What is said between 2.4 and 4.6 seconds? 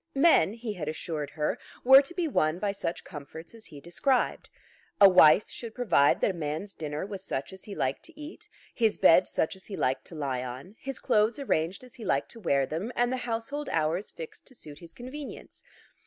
by such comforts as he described.